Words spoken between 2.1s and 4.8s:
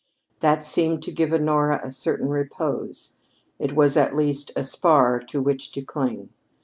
repose it was at least a